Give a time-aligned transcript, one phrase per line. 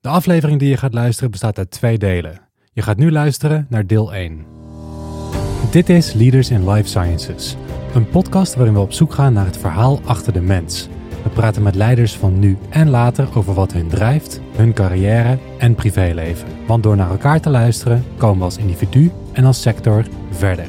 [0.00, 2.40] De aflevering die je gaat luisteren bestaat uit twee delen.
[2.72, 4.44] Je gaat nu luisteren naar deel 1.
[5.70, 7.56] Dit is Leaders in Life Sciences,
[7.94, 10.88] een podcast waarin we op zoek gaan naar het verhaal achter de mens.
[11.22, 15.74] We praten met leiders van nu en later over wat hun drijft, hun carrière en
[15.74, 16.48] privéleven.
[16.66, 20.68] Want door naar elkaar te luisteren komen we als individu en als sector verder.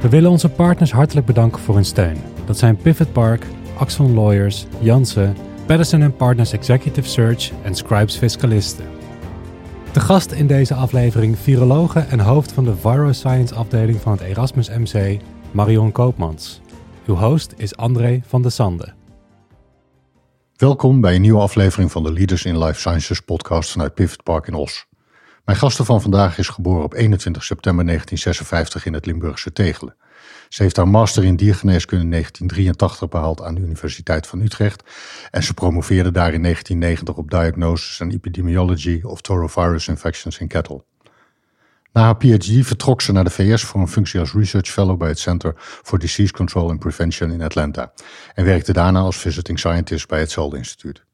[0.00, 2.18] We willen onze partners hartelijk bedanken voor hun steun.
[2.44, 3.46] Dat zijn Pivot Park,
[3.76, 5.36] Axon Lawyers, Jansen,
[5.68, 8.84] Patterson Partners Executive Search en Scribes Fiscalisten.
[9.92, 14.68] De gast in deze aflevering virologe en hoofd van de Viroscience afdeling van het Erasmus
[14.68, 16.60] MC, Marion Koopmans.
[17.06, 18.94] Uw host is André van de Sande.
[20.56, 24.46] Welkom bij een nieuwe aflevering van de Leaders in Life Sciences podcast vanuit Pivot Park
[24.46, 24.86] in Os.
[25.44, 29.96] Mijn gasten van vandaag is geboren op 21 september 1956 in het Limburgse Tegelen.
[30.48, 34.82] Ze heeft haar master in diergeneeskunde in 1983 behaald aan de Universiteit van Utrecht
[35.30, 40.84] en ze promoveerde daar in 1990 op Diagnosis and Epidemiology of Torovirus Infections in Cattle.
[41.92, 45.08] Na haar PhD vertrok ze naar de VS voor een functie als Research Fellow bij
[45.08, 47.92] het Center for Disease Control and Prevention in Atlanta
[48.34, 51.06] en werkte daarna als Visiting Scientist bij hetzelfde instituut.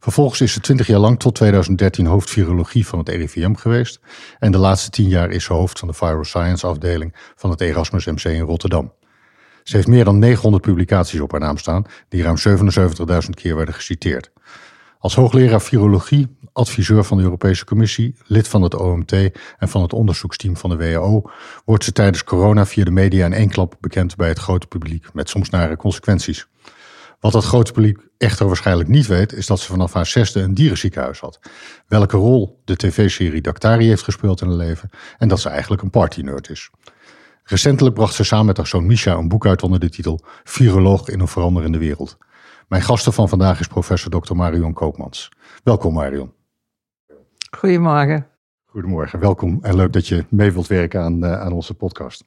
[0.00, 4.00] Vervolgens is ze 20 jaar lang tot 2013 hoofd virologie van het RIVM geweest.
[4.38, 8.04] En de laatste 10 jaar is ze hoofd van de Viroscience afdeling van het Erasmus
[8.04, 8.92] MC in Rotterdam.
[9.62, 13.74] Ze heeft meer dan 900 publicaties op haar naam staan, die ruim 77.000 keer werden
[13.74, 14.30] geciteerd.
[14.98, 19.12] Als hoogleraar virologie, adviseur van de Europese Commissie, lid van het OMT
[19.58, 21.30] en van het onderzoeksteam van de WHO,
[21.64, 25.12] wordt ze tijdens corona via de media in één klap bekend bij het grote publiek,
[25.12, 26.46] met soms nare consequenties.
[27.20, 30.54] Wat dat grote publiek echter waarschijnlijk niet weet, is dat ze vanaf haar zesde een
[30.54, 31.40] dierenziekenhuis had.
[31.86, 35.90] Welke rol de tv-serie Dactari heeft gespeeld in haar leven en dat ze eigenlijk een
[35.90, 36.70] partynerd is.
[37.42, 41.08] Recentelijk bracht ze samen met haar zoon Misha een boek uit onder de titel Viroloog
[41.08, 42.16] in een veranderende wereld.
[42.68, 44.34] Mijn gasten van vandaag is professor Dr.
[44.34, 45.28] Marion Koopmans.
[45.64, 46.32] Welkom Marion.
[47.50, 48.26] Goedemorgen.
[48.66, 52.24] Goedemorgen, welkom en leuk dat je mee wilt werken aan, uh, aan onze podcast.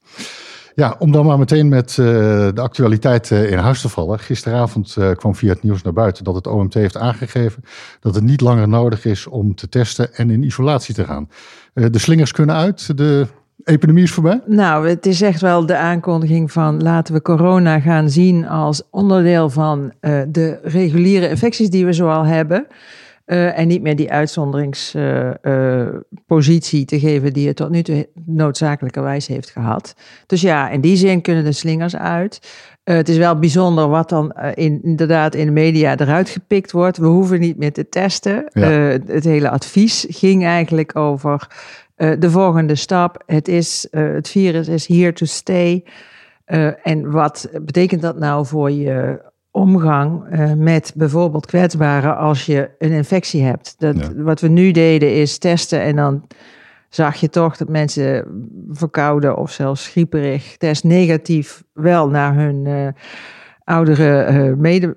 [0.79, 2.05] Ja, om dan maar meteen met uh,
[2.53, 4.19] de actualiteit uh, in huis te vallen.
[4.19, 7.63] Gisteravond uh, kwam via het nieuws naar buiten dat het OMT heeft aangegeven
[7.99, 11.29] dat het niet langer nodig is om te testen en in isolatie te gaan.
[11.73, 13.27] de slingers kunnen uit, de
[13.63, 14.41] epidemie is voorbij?
[14.45, 19.49] Nou, het is echt wel de aankondiging van laten we corona gaan zien als onderdeel
[19.49, 19.93] van
[20.27, 22.67] de reguliere infecties die we zoal hebben.
[23.31, 28.09] Uh, en niet meer die uitzonderingspositie uh, uh, te geven die het tot nu toe
[28.25, 29.95] noodzakelijkerwijs heeft gehad.
[30.25, 32.39] Dus ja, in die zin kunnen de slingers uit.
[32.83, 36.97] het is wel bijzonder wat dan in, inderdaad in de media eruit gepikt wordt.
[36.97, 38.45] We hoeven niet meer te testen.
[38.53, 38.69] Ja.
[39.05, 41.47] het hele advies ging eigenlijk over
[41.95, 43.23] de volgende stap.
[43.25, 45.83] Het, is, het virus is here to stay.
[46.83, 49.19] en wat betekent dat nou voor je
[49.59, 53.75] omgang uh, met bijvoorbeeld kwetsbaren als je een infectie hebt.
[53.77, 54.13] Dat, ja.
[54.15, 56.27] Wat we nu deden is testen en dan
[56.89, 58.25] zag je toch dat mensen
[58.69, 62.87] verkouden of zelfs grieperig, test negatief, wel naar hun uh,
[63.63, 64.95] oudere uh, mede,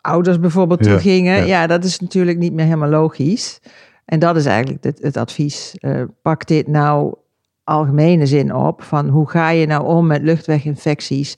[0.00, 1.36] ouders bijvoorbeeld ja, toe gingen.
[1.36, 1.44] Ja.
[1.44, 1.66] ja.
[1.66, 3.60] dat is natuurlijk niet meer helemaal logisch.
[4.04, 5.74] En dat is eigenlijk het, het advies.
[6.22, 7.14] pak dit nou
[7.64, 11.36] algemene zin op van hoe ga je nou om met luchtweginfecties?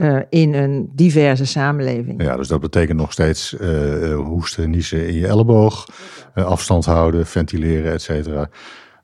[0.00, 2.22] Uh, in een diverse samenleving.
[2.22, 5.86] Ja, dus dat betekent nog steeds uh, hoesten, niezen in je elleboog,
[6.34, 8.48] uh, afstand houden, ventileren, et cetera.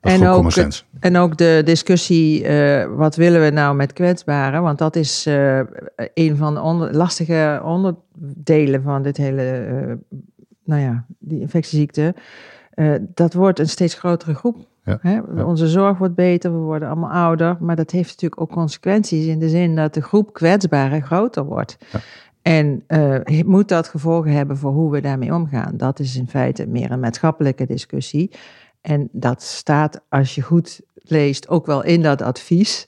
[0.01, 0.51] En ook,
[0.99, 2.47] en ook de discussie,
[2.95, 4.61] wat willen we nou met kwetsbaren?
[4.61, 5.25] Want dat is
[6.13, 9.99] een van de onder, lastige onderdelen van dit hele,
[10.63, 12.15] nou ja, die infectieziekte.
[12.99, 14.57] dat wordt een steeds grotere groep.
[14.87, 15.43] Ja, Hè?
[15.43, 17.57] Onze zorg wordt beter, we worden allemaal ouder.
[17.59, 21.77] Maar dat heeft natuurlijk ook consequenties in de zin dat de groep kwetsbaren groter wordt.
[21.91, 21.99] Ja.
[22.41, 25.77] En uh, moet dat gevolgen hebben voor hoe we daarmee omgaan?
[25.77, 28.31] Dat is in feite meer een maatschappelijke discussie.
[28.81, 32.87] En dat staat, als je goed leest, ook wel in dat advies.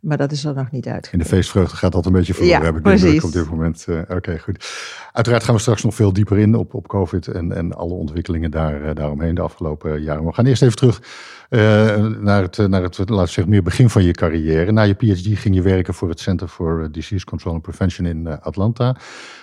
[0.00, 1.08] Maar dat is er nog niet uit.
[1.12, 3.24] In de feestvreugde gaat dat een beetje voor, ja, heb ik precies.
[3.24, 3.86] op dit moment.
[3.88, 4.68] Uh, Oké, okay, goed.
[5.12, 8.50] Uiteraard gaan we straks nog veel dieper in op, op COVID en, en alle ontwikkelingen
[8.50, 10.24] daar, uh, daaromheen de afgelopen jaren.
[10.24, 11.02] We gaan eerst even terug
[11.50, 11.60] uh,
[12.06, 14.72] naar het, naar het laten we zeggen, meer begin van je carrière.
[14.72, 18.40] Na je PhD ging je werken voor het Center for Disease Control and Prevention in
[18.40, 18.96] Atlanta.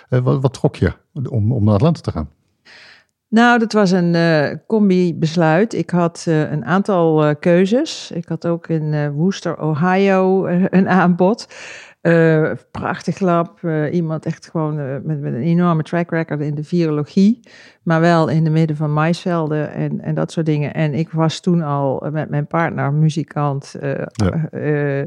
[0.08, 0.92] Wat, wat, trok je
[1.28, 2.30] om, om naar Atlanta te gaan?
[3.36, 5.74] Nou, dat was een uh, combi-besluit.
[5.74, 8.10] Ik had uh, een aantal uh, keuzes.
[8.10, 10.46] Ik had ook in Worcester, Ohio,
[10.78, 11.48] een aanbod.
[12.70, 13.60] prachtig lab.
[13.92, 14.74] iemand echt gewoon
[15.04, 17.40] met, met, een enorme track record in de virologie.
[17.82, 20.74] Maar wel in de midden van maisvelden en, en dat soort dingen.
[20.74, 23.74] En ik was toen al met mijn partner, muzikant.
[24.12, 25.06] Ja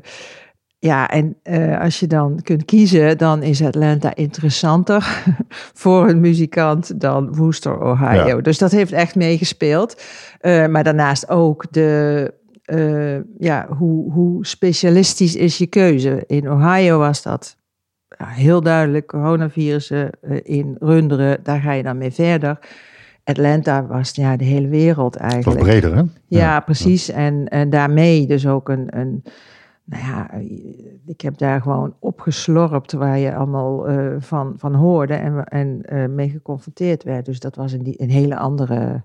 [0.80, 5.24] ja, en uh, als je dan kunt kiezen, dan is Atlanta interessanter
[5.81, 8.28] voor een muzikant dan Worcester, Ohio.
[8.28, 8.42] Ja.
[8.42, 10.02] Dus dat heeft echt meegespeeld.
[10.42, 12.34] Uh, maar daarnaast ook de,
[12.66, 16.24] uh, ja, hoe, hoe specialistisch is je keuze?
[16.28, 17.58] In Ohio was dat
[18.18, 20.10] ja, heel duidelijk, coronavirussen
[20.44, 22.60] in runderen, daar ga je dan mee verder.
[23.24, 25.60] Atlanta was ja, de hele wereld eigenlijk.
[25.60, 26.04] Toch breder, hè?
[26.28, 27.10] Ja, precies.
[27.10, 29.24] En, en daarmee dus ook een, een
[29.90, 30.32] nou ja,
[31.06, 36.06] ik heb daar gewoon opgeslorpt waar je allemaal uh, van, van hoorde en, en uh,
[36.06, 37.26] mee geconfronteerd werd.
[37.26, 39.04] Dus dat was een, een hele andere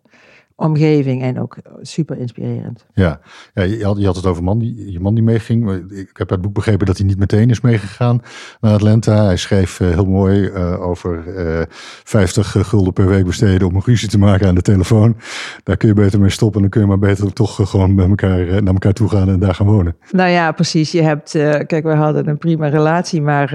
[0.56, 2.87] omgeving en ook super inspirerend.
[2.93, 3.21] Ja,
[3.55, 5.71] ja je, had, je had het over man die, je man die meeging.
[5.91, 8.21] Ik heb uit het boek begrepen dat hij niet meteen is meegegaan
[8.61, 9.25] naar Atlanta.
[9.25, 11.62] Hij schreef uh, heel mooi uh, over uh,
[12.05, 15.17] 50 gulden per week besteden om een ruzie te maken aan de telefoon.
[15.62, 16.61] Daar kun je beter mee stoppen.
[16.61, 19.55] Dan kun je maar beter toch gewoon bij elkaar, naar elkaar toe gaan en daar
[19.55, 19.97] gaan wonen.
[20.11, 20.93] Nou ja, precies.
[20.93, 21.31] Je hebt,
[21.67, 23.49] kijk, we hadden een prima relatie, maar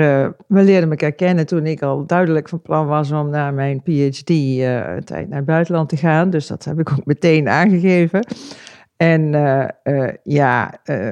[0.47, 4.29] we leerden elkaar kennen toen ik al duidelijk van plan was om naar mijn PhD
[4.29, 6.29] een tijd naar het buitenland te gaan.
[6.29, 8.25] Dus dat heb ik ook meteen aangegeven.
[8.99, 11.11] En uh, uh, ja, uh,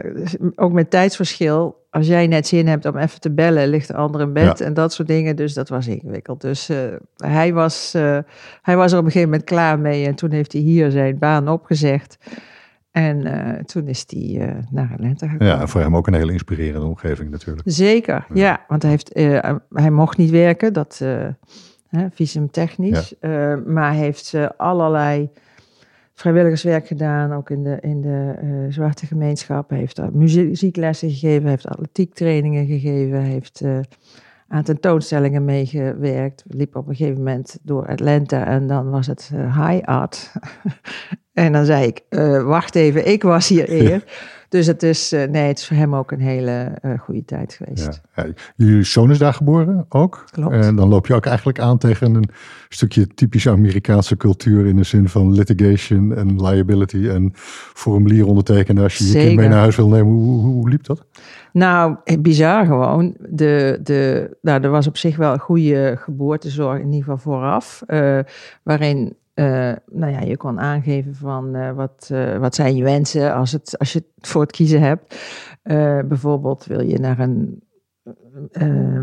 [0.55, 1.85] ook met tijdsverschil.
[1.89, 4.65] Als jij net zin hebt om even te bellen, ligt de ander in bed ja.
[4.65, 5.35] en dat soort dingen.
[5.35, 6.41] Dus dat was ingewikkeld.
[6.41, 6.69] Dus
[7.15, 7.93] hij, was,
[8.61, 10.05] hij was er op een gegeven moment klaar mee.
[10.05, 12.17] En toen heeft hij hier zijn baan opgezegd.
[12.91, 13.23] En
[13.65, 15.55] toen is hij naar Atlanta gekomen.
[15.55, 17.71] Ja, voor hem ook een hele inspirerende omgeving natuurlijk.
[17.71, 18.41] Zeker, ja.
[18.41, 19.11] ja want hij, heeft,
[19.69, 21.05] hij mocht niet werken, dat
[22.11, 23.13] visumtechnisch.
[23.19, 23.61] Ja.
[23.65, 25.29] maar hij heeft allerlei
[26.17, 29.69] vrijwilligerswerk gedaan, ook in de, in de uh, zwarte gemeenschap.
[29.69, 33.79] Hij heeft muzieklessen gegeven, heeft atletiektrainingen gegeven, heeft uh,
[34.47, 36.43] aan tentoonstellingen meegewerkt.
[36.47, 40.31] Liep op een gegeven moment door Atlanta en dan was het uh, high art.
[41.33, 42.03] en dan zei ik,
[42.43, 44.03] wacht even, ik was hier eer.
[44.49, 47.53] Dus het is, uh, nee, het is voor hem ook een hele uh, goede tijd
[47.53, 48.01] geweest.
[48.15, 48.23] Ja.
[48.23, 48.33] Ja.
[48.55, 50.25] Jullie zoon is daar geboren ook.
[50.31, 50.53] Klopt.
[50.53, 52.29] En dan loop je ook eigenlijk aan tegen een
[52.69, 57.31] stukje typische Amerikaanse cultuur in de zin van litigation en liability en
[57.73, 60.13] formulier ondertekenen als je je kind mee naar huis wil nemen.
[60.13, 61.05] Hoe, hoe, hoe liep dat?
[61.51, 63.15] Nou, bizar gewoon.
[63.29, 67.83] De, de, nou, er was op zich wel een goede geboortezorg, in ieder geval vooraf,
[67.87, 68.19] uh,
[68.63, 73.33] waarin uh, nou ja, je kon aangeven van uh, wat, uh, wat zijn je wensen
[73.33, 75.15] als, het, als je het voor het kiezen hebt.
[76.07, 77.61] bijvoorbeeld wil je naar een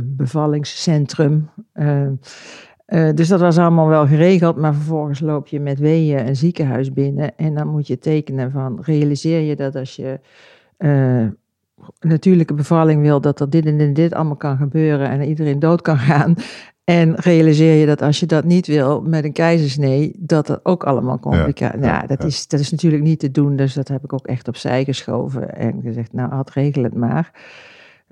[0.02, 1.50] bevallingscentrum.
[3.14, 7.36] dus dat was allemaal wel geregeld, maar vervolgens loop je met weeën een ziekenhuis binnen
[7.36, 10.20] en dan moet je tekenen van realiseer je dat als je
[12.00, 15.98] natuurlijke bevalling wil, dat er dit en dit allemaal kan gebeuren en iedereen dood kan
[16.10, 16.34] gaan.
[16.84, 20.84] En realiseer je dat als je dat niet wil met een keizersnee, dat er ook
[20.84, 21.80] allemaal complicaties.
[21.80, 24.26] Ja, ja, dat, Is, dat is natuurlijk niet te doen, dus dat heb ik ook
[24.26, 27.30] echt opzij geschoven en gezegd, nou had regel het maar.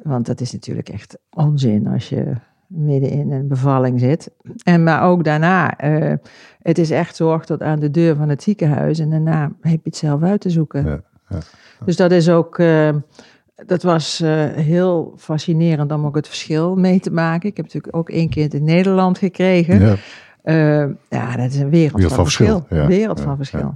[0.02, 2.32] Want dat is natuurlijk echt onzin als je
[2.66, 4.30] midden in een bevalling zit.
[4.64, 6.14] En maar ook daarna, uh,
[6.62, 9.80] het is echt zorg tot aan de deur van het ziekenhuis en daarna heb je
[9.82, 11.04] het zelf uit te zoeken.
[11.84, 12.58] Dus dat is ook.
[12.58, 12.88] Uh,
[13.54, 17.48] dat was uh, heel fascinerend om ook het verschil mee te maken.
[17.48, 19.80] Ik heb natuurlijk ook één keer in Nederland gekregen.
[19.80, 19.96] Ja,
[20.44, 22.58] uh, ja dat is een wereld, wereld van, verschil.
[22.58, 22.78] verschil.
[22.78, 23.74] Ja, wereld van verschil.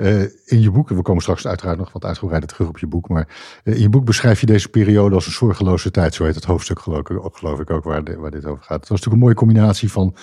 [0.00, 3.08] Uh, in je boek, we komen straks uiteraard nog wat uitgebreider terug op je boek,
[3.08, 3.28] maar
[3.64, 6.44] uh, in je boek beschrijf je deze periode als een zorgeloze tijd, zo heet het
[6.44, 8.80] hoofdstuk geloof ik, ook waar, waar dit over gaat.
[8.80, 10.14] Het was natuurlijk een mooie combinatie van,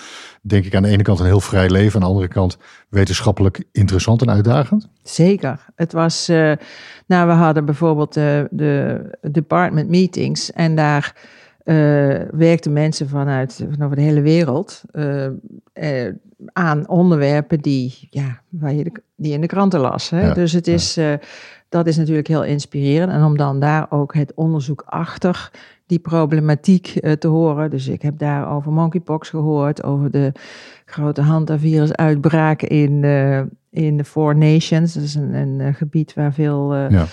[0.42, 2.58] denk ik, aan de ene kant een heel vrij leven, aan de andere kant
[2.88, 4.88] wetenschappelijk interessant en uitdagend.
[5.02, 5.64] Zeker.
[5.74, 6.52] Het was, uh,
[7.06, 11.14] nou we hadden bijvoorbeeld de, de department meetings en daar
[12.30, 15.26] werkten mensen vanuit van over de hele wereld uh,
[15.74, 16.12] uh,
[16.52, 20.10] aan onderwerpen die, ja, waar je de, die in de kranten las.
[20.10, 20.26] Hè?
[20.26, 21.18] Ja, dus het is, ja.
[21.68, 23.12] dat is natuurlijk heel inspirerend.
[23.12, 25.50] En om dan daar ook het onderzoek achter
[25.86, 27.70] die problematiek te horen.
[27.70, 30.32] Dus ik heb daar over monkeypox gehoord, over de
[30.84, 33.04] grote hantavirusuitbraak in,
[33.70, 34.94] in de Four Nations.
[34.94, 37.06] Dat is een, een gebied waar veel ja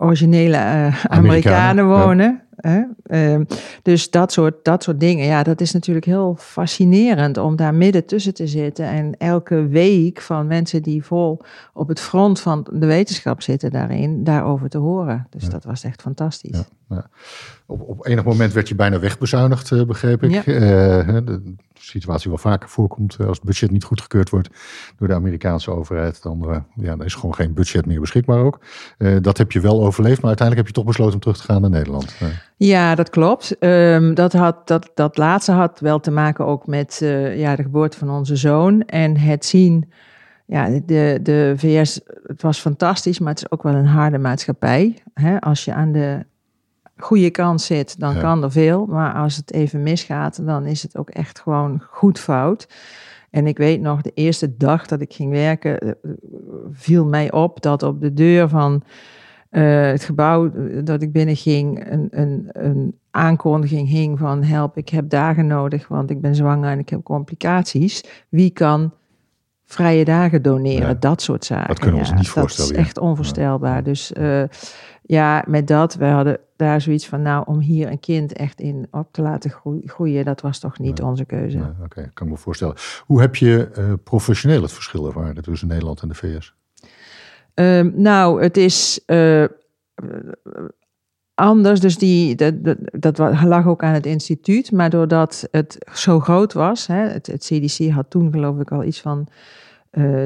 [0.00, 2.42] originele uh, Amerikanen, wonen.
[2.56, 2.88] Ja.
[3.06, 3.40] Uh,
[3.82, 8.06] dus dat soort, dat soort dingen, ja, dat is natuurlijk heel fascinerend om daar midden
[8.06, 8.84] tussen te zitten.
[8.84, 11.40] En elke week van mensen die vol
[11.72, 15.26] op het front van de wetenschap zitten daarin, daarover te horen.
[15.30, 15.48] Dus ja.
[15.48, 16.62] dat was echt fantastisch.
[16.88, 17.06] Ja,
[17.66, 20.44] op, op enig moment werd je bijna wegbezuinigd, uh, begreep ik.
[20.44, 21.56] de
[21.90, 24.48] situatie wel vaker voorkomt als het budget niet goedgekeurd wordt
[24.96, 26.22] door de Amerikaanse overheid.
[26.22, 28.58] Dan, ja, dan is gewoon geen budget meer beschikbaar ook.
[29.20, 31.60] dat heb je wel overleefd, maar uiteindelijk heb je toch besloten om terug te gaan
[31.60, 32.14] naar Nederland.
[32.56, 33.56] Ja, dat klopt.
[33.60, 36.96] Um, dat, had, dat, dat laatste had wel te maken ook met
[37.34, 39.92] ja, de geboorte van onze zoon en het zien
[40.50, 45.02] ja, de, de VS, het was fantastisch, maar het is ook wel een harde maatschappij.
[45.40, 46.26] Als je aan de
[47.02, 48.20] goede kant zit, dan Ja.
[48.20, 48.86] kan er veel.
[48.86, 52.68] Maar als het even misgaat, dan is het ook echt gewoon goed fout.
[53.30, 55.90] En ik weet nog, de eerste dag dat ik ging werken, eh,
[56.72, 58.82] viel mij op dat op de deur van
[59.50, 64.88] eh, het gebouw eh, dat ik binnenging, een, een, een aankondiging hing van help, ik
[64.88, 68.04] heb dagen nodig, want ik ben zwanger en ik heb complicaties.
[68.28, 68.92] Wie kan
[69.72, 70.88] vrije dagen doneren?
[70.88, 70.94] Ja.
[70.94, 71.68] Dat soort zaken.
[71.68, 73.82] Dat kunnen we ons niet voorstellen, Dat is echt onvoorstelbaar.
[73.82, 74.42] Dus eh,
[75.02, 78.86] ja, met dat, we hadden daar zoiets van, nou, om hier een kind echt in
[78.90, 81.74] op te laten groe- groeien, dat was toch niet onze keuze.
[81.84, 82.74] Oké, kan ik me voorstellen.
[83.06, 86.54] Hoe heb je eh, professioneel het verschil ervaren tussen Nederland en de VS?
[87.54, 89.44] Ehm, nou, het is eh,
[91.34, 91.80] anders.
[91.80, 92.34] Dus die,
[92.98, 94.72] dat, lag ook aan het instituut.
[94.72, 99.00] Maar doordat het zo groot was, hè, het, CDC had toen geloof ik al iets
[99.00, 99.28] van
[99.90, 100.24] eh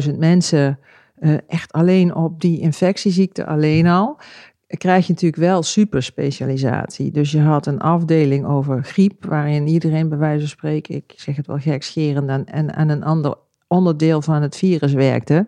[0.00, 0.78] 3.000, 4.000 mensen
[1.16, 4.18] eh, echt alleen op die infectieziekte alleen al.
[4.66, 7.10] Krijg je natuurlijk wel superspecialisatie.
[7.10, 11.36] Dus je had een afdeling over griep, waarin iedereen bij wijze van spreken, ik zeg
[11.36, 13.34] het wel gekscherend, en aan een ander
[13.66, 15.46] onderdeel van het virus werkte.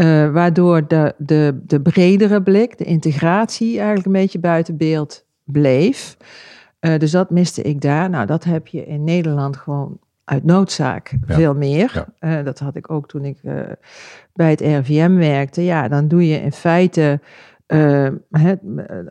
[0.00, 6.16] Eh, waardoor de, de, de bredere blik, de integratie eigenlijk een beetje buiten beeld bleef.
[6.78, 8.10] Eh, dus dat miste ik daar.
[8.10, 11.34] Nou, dat heb je in Nederland gewoon uit noodzaak Ja.
[11.34, 11.90] veel meer.
[11.94, 12.38] Ja.
[12.38, 13.38] Eh, dat had ik ook toen ik
[14.32, 15.64] bij het RIVM werkte.
[15.64, 17.20] Ja, dan doe je in feite...
[17.70, 18.60] eh, het,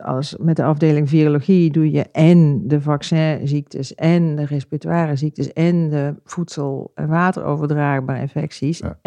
[0.02, 5.88] als, met de afdeling virologie doe je en de vaccinziektes en de respiratoire ziektes en
[5.88, 8.98] de voedsel- en wateroverdraagbare infecties Ja.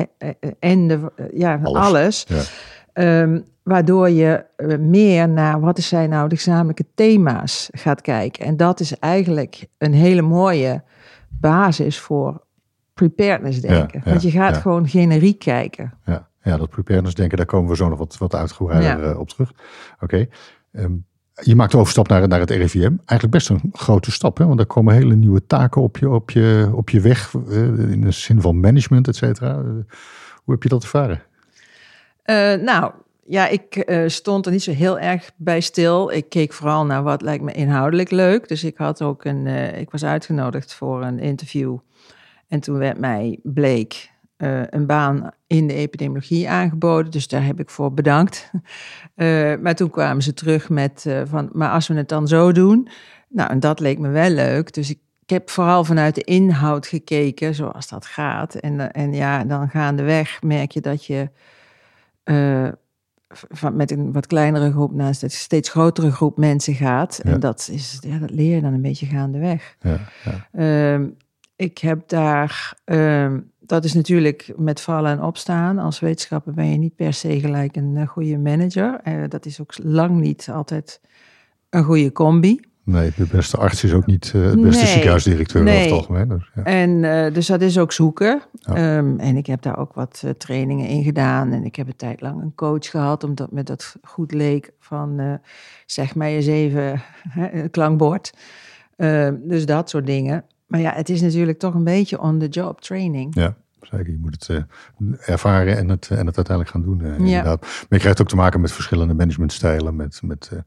[0.60, 1.82] en, de, eh, ja, Alles.
[1.82, 2.26] alles.
[2.28, 2.42] Ja.
[2.94, 8.46] Ehm, waardoor je eh, meer naar wat zijn nou de gezamenlijke thema's gaat kijken.
[8.46, 10.84] En dat is eigenlijk een hele mooie
[11.40, 12.42] basis voor
[12.94, 14.02] preparedness denken.
[14.04, 15.94] ja, Want je gaat gewoon generiek kijken.
[16.06, 19.12] Ja, ja dat preparedness denken, daar komen we zo nog wat, wat uitgebreider Ja.
[19.12, 19.52] eh, op terug.
[20.00, 20.28] Oké.
[20.72, 20.94] Ehm,
[21.42, 22.94] je maakt de overstap naar, naar het RIVM.
[23.06, 24.46] Eigenlijk best een grote stap, hè?
[24.46, 28.02] want er komen hele nieuwe taken op je, op je, op je weg, eh, in
[28.02, 29.52] de zin van management, et cetera.
[29.52, 29.64] Eh,
[30.44, 31.22] hoe heb je dat ervaren?
[32.24, 32.92] Eh, nou,
[33.26, 36.12] ja, ik stond er niet zo heel erg bij stil.
[36.12, 38.48] Ik keek vooral naar wat lijkt me inhoudelijk leuk.
[38.48, 39.48] Dus ik had ook een,
[39.78, 41.78] ik was uitgenodigd voor een interview.
[42.48, 47.12] En toen werd mij bleek eh, een baan in de epidemiologie aangeboden.
[47.12, 48.52] Dus daar heb ik voor bedankt.
[49.16, 52.52] Eh, maar toen kwamen ze terug met eh, van, maar als we het dan zo
[52.52, 52.88] doen.
[53.30, 54.74] Nou, en dat leek me wel leuk.
[54.74, 58.56] Dus ik, ik heb vooral vanuit de inhoud gekeken, zoals dat gaat.
[58.56, 61.30] En, en ja, dan gaandeweg merk je dat je
[63.34, 67.20] van, met een wat kleinere groep naar een steeds grotere groep mensen gaat.
[67.24, 67.32] Ja.
[67.32, 69.76] En dat, is, ja, dat leer je dan een beetje gaandeweg.
[69.80, 70.48] Ja, ja.
[70.52, 71.08] Ehm,
[71.56, 75.80] ik heb daar, ehm, dat is natuurlijk met vallen en opstaan.
[75.80, 79.00] Als wetenschapper ben je niet per se gelijk een eh, goede manager.
[79.04, 81.02] Eh, dat is ook lang niet altijd
[81.70, 82.60] een goede combi.
[82.86, 85.84] Nee, de beste arts is ook niet eh, het beste Nee, ziekenhuisdirecteur over nee.
[85.84, 86.28] het algemeen.
[86.28, 86.64] Dus, ja.
[86.64, 87.02] En
[87.34, 88.42] dus dat is ook zoeken.
[88.52, 88.74] Ja.
[88.74, 91.52] Ehm, en ik heb daar ook wat trainingen in gedaan.
[91.52, 95.40] En ik heb een tijd lang een coach gehad, omdat me dat goed leek van
[95.86, 98.34] zeg mij eens even hè, klankbord.
[98.96, 100.46] Ehm, dus dat soort dingen.
[100.74, 103.36] Maar ja, het is natuurlijk toch een beetje on-the-job training.
[103.36, 104.10] Ja, zeker.
[104.12, 107.02] Je moet het eh, ervaren en het, en het uiteindelijk gaan doen.
[107.02, 107.16] eh, Ja.
[107.26, 107.62] inderdaad.
[107.62, 110.60] Maar je krijgt ook te maken met verschillende managementstijlen, met, met eh,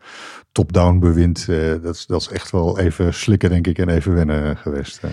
[0.53, 1.47] top-down bewind.
[1.49, 5.05] eh, dat, is, dat is echt wel even slikken, denk ik, en even wennen geweest.
[5.05, 5.11] eh.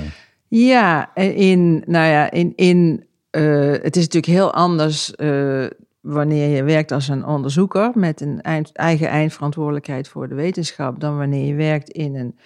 [0.47, 5.65] Ja, in, nou ja, in, in eh, het is natuurlijk heel anders eh,
[6.01, 11.17] wanneer je werkt als een onderzoeker met een eind, eigen eindverantwoordelijkheid voor de wetenschap, dan
[11.17, 12.38] wanneer je werkt in een,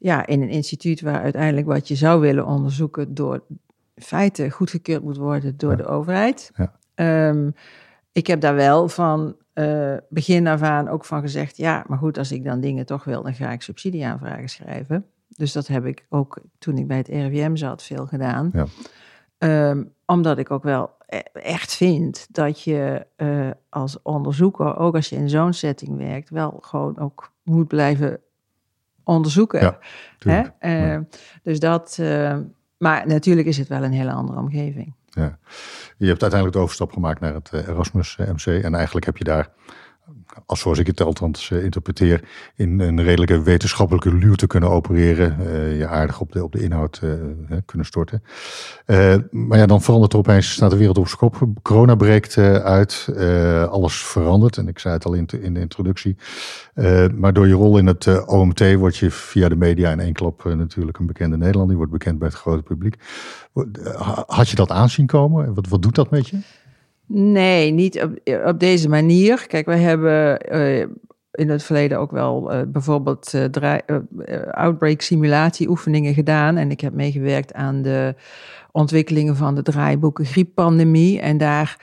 [0.00, 5.02] ja, in een instituut waar uiteindelijk wat je zou willen onderzoeken door in feite goedgekeurd
[5.02, 5.76] moet worden door Ja.
[5.76, 6.50] de overheid.
[6.56, 6.72] Ja.
[6.94, 7.50] Ehm,
[8.12, 12.18] ik heb daar wel van eh, begin af aan ook van gezegd, ja, maar goed,
[12.18, 15.04] als ik dan dingen toch wil, dan ga ik subsidieaanvragen schrijven.
[15.28, 18.50] Dus dat heb ik ook toen ik bij het RIVM zat veel gedaan.
[18.52, 18.66] Ja.
[19.38, 25.08] Ehm, omdat ik ook wel e- echt vind dat je eh, als onderzoeker, ook als
[25.08, 28.20] je in zo'n setting werkt, wel gewoon ook moet blijven
[29.14, 29.60] onderzoeken.
[29.60, 29.78] Ja,
[30.18, 30.42] Hè?
[30.58, 31.04] Eh, Ja.
[31.42, 32.36] Dus dat, eh,
[32.78, 34.94] maar natuurlijk is het wel een hele andere omgeving.
[35.06, 35.38] Ja.
[35.96, 38.46] Je hebt uiteindelijk de overstap gemaakt naar het eh, Erasmus MC.
[38.46, 39.48] En eigenlijk heb je daar
[40.46, 42.24] als zoals ik het althans uh, interpreteer,
[42.54, 45.36] in een redelijke wetenschappelijke luw te kunnen opereren.
[45.40, 47.12] Uh, je aardig op de, op de inhoud uh,
[47.64, 48.22] kunnen storten.
[49.30, 51.48] maar ja, dan verandert er opeens, staat de wereld op kop.
[51.62, 53.08] Corona breekt uit,
[53.70, 54.56] alles verandert.
[54.56, 56.16] En ik zei het al in, in de introductie.
[57.14, 60.44] maar door je rol in het OMT word je via de media in één klap
[60.44, 61.68] natuurlijk een bekende Nederlander.
[61.68, 62.96] Die wordt bekend bij het grote publiek.
[64.26, 65.54] Had je dat aanzien komen?
[65.54, 66.38] Wat, wat doet dat met je?
[67.12, 69.46] Nee, niet op, op deze manier.
[69.46, 70.86] Kijk, wij hebben uh,
[71.30, 73.78] in het verleden ook wel uh, bijvoorbeeld uh,
[74.50, 76.56] outbreak simulatie oefeningen gedaan.
[76.56, 78.14] En ik heb meegewerkt aan de
[78.72, 81.20] ontwikkelingen van de draaiboeken grieppandemie.
[81.20, 81.76] En daar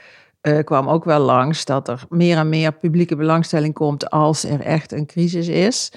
[0.64, 4.92] kwam ook wel langs dat er meer en meer publieke belangstelling komt als er echt
[4.92, 5.92] een crisis is.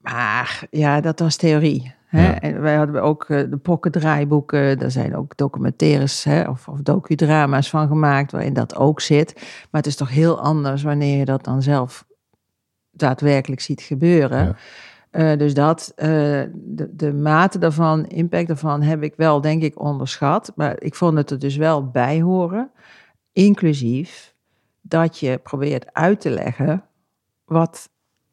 [0.00, 1.94] Maar ja, dat was theorie.
[2.16, 2.32] Hè?
[2.32, 7.70] En wij hadden ook uh, de pokkendraaiboeken, daar zijn ook documentaires hè, of, of docudrama's
[7.70, 9.34] van gemaakt waarin dat ook zit.
[9.34, 12.06] Maar het is toch heel anders wanneer je dat dan zelf
[12.90, 14.56] daadwerkelijk ziet gebeuren.
[15.12, 16.06] Uh, dus dat, uh,
[16.54, 20.52] de, de mate daarvan, impact daarvan, heb ik wel, denk ik, onderschat.
[20.56, 22.70] Maar ik vond het er dus wel bij horen,
[23.32, 24.34] inclusief
[24.80, 26.84] dat je probeert uit te leggen
[27.44, 27.88] wat,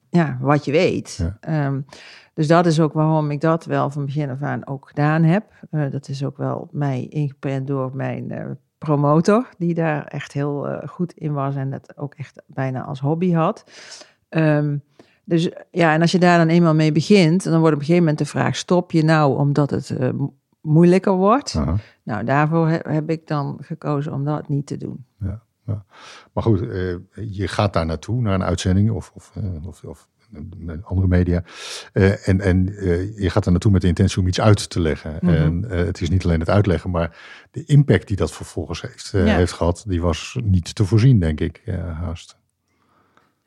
[0.10, 1.36] ja, wat je weet.
[1.42, 1.66] Ja.
[1.66, 1.86] Um,
[2.34, 5.46] dus dat is ook waarom ik dat wel van begin af aan ook gedaan heb.
[5.72, 8.46] Uh, dat is ook wel mij ingeprent door mijn uh,
[8.78, 13.00] promotor, die daar echt heel uh, goed in was en dat ook echt bijna als
[13.00, 13.64] hobby had.
[14.30, 14.84] Um,
[15.24, 18.04] dus ja, en als je daar dan eenmaal mee begint, dan wordt op een gegeven
[18.04, 19.98] moment de vraag: stop je nou omdat het
[20.62, 21.54] moeilijker wordt?
[21.54, 21.74] -huh.
[22.04, 25.06] Nou, daarvoor he, heb ik dan gekozen om dat niet te doen.
[25.20, 25.42] Ja.
[25.66, 25.86] Ja.
[26.34, 26.60] Maar goed,
[27.30, 29.34] je gaat daar naartoe, naar een uitzending of, of,
[29.66, 30.10] of, of
[30.84, 31.44] andere media.
[31.94, 34.82] Uh, en en uh, je gaat er naartoe met de intentie om iets uit te
[34.82, 35.18] leggen.
[35.22, 35.38] Mm -hmm.
[35.38, 37.18] En uh, het is niet alleen het uitleggen, maar
[37.52, 39.24] de impact die dat vervolgens heeft, ja.
[39.24, 41.62] heeft gehad, die was niet te voorzien, denk ik,
[42.00, 42.38] haast.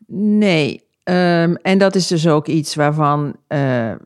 [0.07, 3.37] Nee, Um, en dat is dus ook iets waarvan,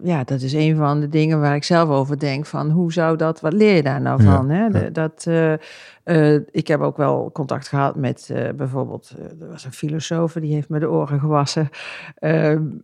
[0.03, 3.17] ja, dat is een van de dingen waar ik zelf over denk: van hoe zou
[3.17, 4.49] dat, wat leer je daar nou van?
[4.49, 4.69] Ja, hè?
[4.69, 5.27] De, dat,
[6.11, 10.69] uh, ik heb ook wel contact gehad met bijvoorbeeld, er was een filosoof die heeft
[10.69, 11.69] me de oren gewassen.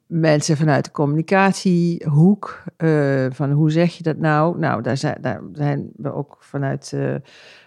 [0.06, 2.62] Mensen vanuit de communicatiehoek,
[3.30, 4.58] van hoe zeg je dat nou?
[4.58, 6.96] Nou, daar zijn, daar zijn we ook vanuit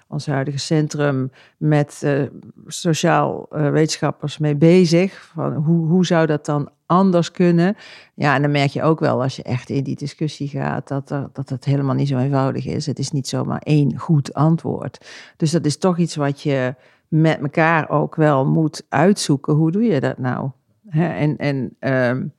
[0.09, 2.23] ons huidige centrum met uh,
[2.67, 5.31] sociaal uh, wetenschappers mee bezig.
[5.33, 7.75] Van hoe, hoe zou dat dan anders kunnen?
[8.13, 11.09] Ja, en dan merk je ook wel als je echt in die discussie gaat dat,
[11.09, 12.85] er, dat het helemaal niet zo eenvoudig is.
[12.85, 15.05] Het is niet zomaar één goed antwoord.
[15.37, 16.75] Dus dat is toch iets wat je
[17.07, 19.53] met elkaar ook wel moet uitzoeken.
[19.53, 20.49] Hoe doe je dat nou?
[20.89, 22.33] En, en um,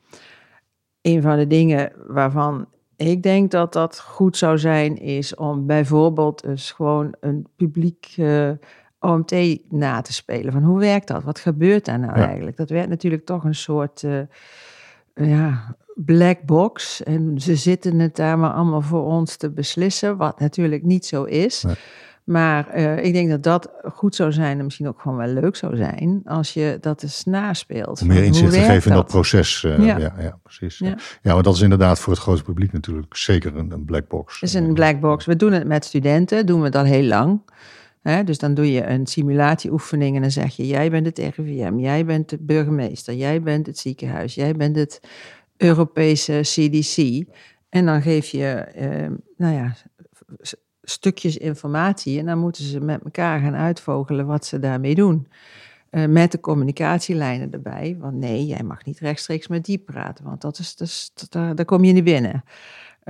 [1.02, 2.66] een van de dingen waarvan
[3.06, 8.50] ik denk dat dat goed zou zijn, is om bijvoorbeeld eens gewoon een publiek uh,
[8.98, 9.34] OMT
[9.68, 10.52] na te spelen.
[10.52, 11.22] Van hoe werkt dat?
[11.22, 12.26] Wat gebeurt daar nou ja.
[12.26, 12.56] eigenlijk?
[12.56, 14.20] Dat werd natuurlijk toch een soort uh,
[15.14, 17.02] ja, black box.
[17.02, 21.24] En ze zitten het daar maar allemaal voor ons te beslissen, wat natuurlijk niet zo
[21.24, 21.62] is.
[21.62, 21.74] Nee.
[22.30, 25.56] Maar uh, ik denk dat dat goed zou zijn en misschien ook gewoon wel leuk
[25.56, 28.00] zou zijn als je dat eens naspeelt.
[28.00, 29.62] Om meer inzicht te geven in dat proces.
[29.62, 29.98] Uh, ja.
[29.98, 30.38] Ja, ja.
[30.42, 30.78] precies.
[30.78, 30.96] Ja.
[31.22, 34.40] ja, maar dat is inderdaad voor het grote publiek natuurlijk zeker een, een black box.
[34.40, 35.24] Het is een black box.
[35.24, 37.40] We doen het met studenten, doen we dat heel lang.
[38.02, 41.78] He, dus dan doe je een simulatieoefening en dan zeg je: Jij bent het RIVM,
[41.78, 45.00] jij bent de burgemeester, jij bent het ziekenhuis, jij bent het
[45.56, 47.24] Europese CDC.
[47.68, 49.74] En dan geef je, uh, nou ja,
[50.90, 55.28] stukjes informatie en dan moeten ze met elkaar gaan uitvogelen wat ze daarmee doen.
[55.90, 57.96] Uh, met de communicatielijnen erbij.
[57.98, 60.74] Want nee, jij mag niet rechtstreeks met die praten, want dat is,
[61.14, 62.44] dat daar kom je niet binnen.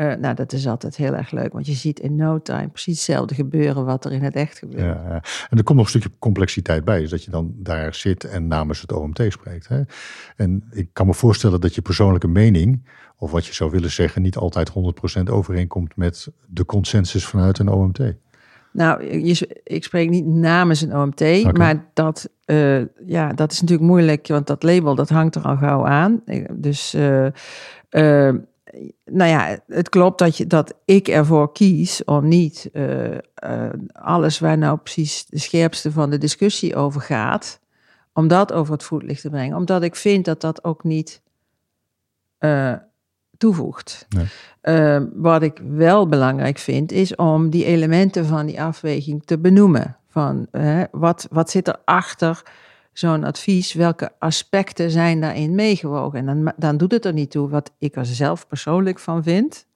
[0.00, 2.94] Uh, nou, dat is altijd heel erg leuk, want je ziet in no time precies
[2.94, 4.82] hetzelfde gebeuren wat er in het echt gebeurt.
[4.82, 5.22] Ja, ja.
[5.50, 8.46] En er komt nog een stukje complexiteit bij, is dat je dan daar zit en
[8.46, 9.68] namens het OMT spreekt.
[9.68, 9.82] Hè?
[10.36, 14.22] En ik kan me voorstellen dat je persoonlijke mening, of wat je zou willen zeggen,
[14.22, 14.70] niet altijd
[15.18, 18.00] 100% overeenkomt met de consensus vanuit een OMT.
[18.72, 21.52] Nou, je, ik spreek niet namens een OMT, okay.
[21.52, 25.56] maar dat, uh, ja, dat is natuurlijk moeilijk, want dat label dat hangt er al
[25.56, 26.22] gauw aan.
[26.52, 27.26] Dus uh,
[27.90, 28.34] uh,
[29.04, 33.18] nou ja, het klopt dat, je, dat ik ervoor kies om niet uh, uh,
[33.92, 37.60] alles waar nou precies de scherpste van de discussie over gaat,
[38.12, 39.56] om dat over het voetlicht te brengen.
[39.56, 41.22] Omdat ik vind dat dat ook niet
[42.38, 42.74] uh,
[43.36, 44.06] toevoegt.
[44.08, 45.08] Nee.
[45.14, 49.96] wat ik wel belangrijk vind, is om die elementen van die afweging te benoemen.
[50.08, 50.46] Van
[50.90, 52.42] wat, wat zit er achter
[53.00, 56.18] zo'n advies, welke aspecten zijn daarin meegewogen?
[56.18, 59.66] En dan, dan doet het er niet toe wat ik er zelf persoonlijk van vind.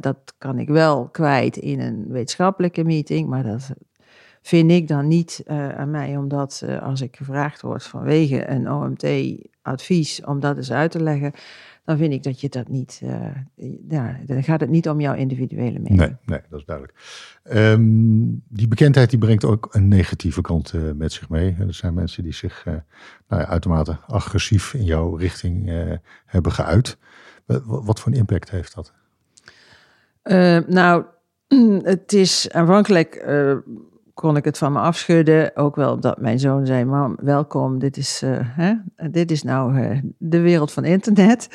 [0.00, 3.70] Dat kan ik wel kwijt in een wetenschappelijke meeting, maar dat
[4.42, 8.70] vind ik dan niet uh, aan mij, omdat uh, als ik gevraagd word vanwege een
[8.70, 11.32] OMT-advies om dat eens uit te leggen,
[11.88, 15.14] dan vind ik dat je dat niet, uh, ja, dan gaat het niet om jouw
[15.14, 15.96] individuele mening.
[15.96, 16.98] Nee, nee dat is duidelijk.
[17.52, 21.56] Um, die bekendheid die brengt ook een negatieve kant met zich mee.
[21.58, 22.64] Er zijn mensen die zich
[23.28, 25.70] nou ja, uitermate agressief in jouw richting
[26.26, 26.98] hebben geuit.
[27.64, 28.92] Wat voor een impact heeft dat?
[30.66, 31.04] nou,
[31.82, 33.24] het is aanvankelijk
[34.18, 35.56] kon ik het van me afschudden.
[35.56, 37.78] Ook wel omdat mijn zoon zei: Mam, welkom.
[37.78, 38.74] Dit is, uh, hè?
[39.10, 41.48] dit is nou uh, de wereld van internet.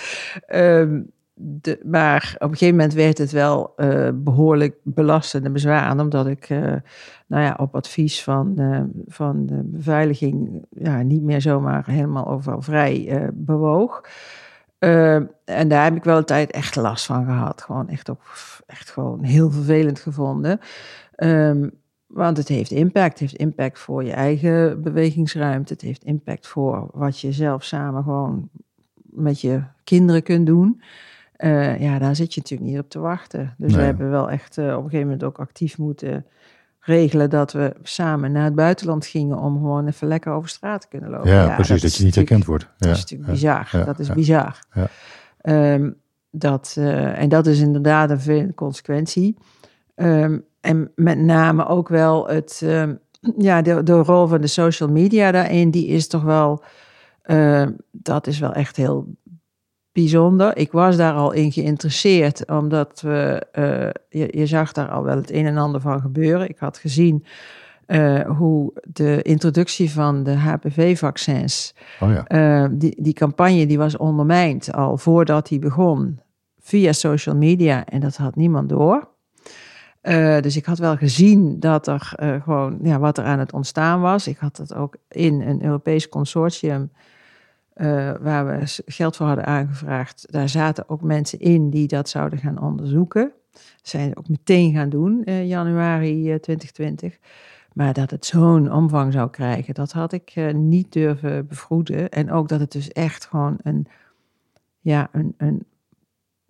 [0.48, 1.00] Uh,
[1.34, 6.02] de, maar op een gegeven moment werd het wel uh, behoorlijk belastend en bezwaarend.
[6.02, 6.50] Omdat ik
[7.28, 8.56] nou ja, op advies van,
[9.08, 14.06] van de beveiliging ja, niet meer zomaar helemaal overal vrij bewoog.
[14.80, 17.62] en daar heb ik wel een tijd echt last van gehad.
[17.62, 18.22] Gewoon echt, ook,
[18.66, 20.60] echt gewoon heel vervelend gevonden.
[21.18, 21.82] Um,
[22.14, 23.10] want het heeft impact.
[23.10, 25.74] Het heeft impact voor je eigen bewegingsruimte.
[25.74, 28.50] Het heeft impact voor wat je zelf samen gewoon
[29.04, 30.82] met je kinderen kunt doen.
[31.38, 33.56] Uh, ja, daar zit je natuurlijk niet op te wachten.
[33.58, 36.26] Dus we hebben wel echt uh, op een gegeven moment ook actief moeten
[36.80, 40.88] regelen dat we samen naar het buitenland gingen om gewoon even lekker over straat te
[40.88, 41.30] kunnen lopen.
[41.30, 42.64] Ja, precies, dat, dat je niet herkend wordt.
[42.64, 43.70] Ja, dat is natuurlijk bizar.
[43.86, 44.60] dat is bizar.
[45.42, 45.96] Um,
[46.30, 49.38] dat, uh, en dat is inderdaad een consequentie.
[49.96, 52.84] Um, en met name ook wel het, uh,
[53.38, 56.64] ja, de, de rol van de social media daarin, die is toch wel,
[57.26, 59.16] uh, dat is wel echt heel
[59.92, 60.58] bijzonder.
[60.58, 65.16] Ik was daar al in geïnteresseerd, omdat we, uh, je, je, zag daar al wel
[65.16, 66.50] het een en ander van gebeuren.
[66.50, 67.26] Ik had gezien
[68.38, 72.68] hoe de introductie van de HPV-vaccins, oh ja.
[72.68, 76.20] die, die campagne die was ondermijnd al voordat die begon
[76.60, 79.13] via social media en dat had niemand door.
[80.04, 83.54] Uh, dus ik had wel gezien dat er uh, gewoon ja, wat er aan het
[83.54, 84.28] ontstaan was.
[84.28, 86.92] Ik had dat ook in een Europees consortium
[87.76, 90.26] uh, waar we geld voor hadden aangevraagd.
[90.32, 93.32] Daar zaten ook mensen in die dat zouden gaan onderzoeken.
[93.82, 97.18] Zijn ook meteen gaan doen januari 2020.
[97.74, 102.10] Maar dat het zo'n omvang zou krijgen, dat had ik niet durven bevroeden.
[102.10, 103.88] En ook dat het dus echt gewoon een,
[104.80, 105.66] ja, een, een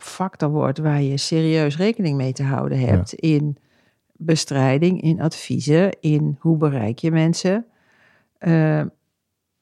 [0.05, 3.57] factor wordt waar je serieus rekening mee te houden hebt in
[4.13, 7.65] bestrijding, in adviezen, in hoe bereik je mensen.
[8.39, 8.81] Uh,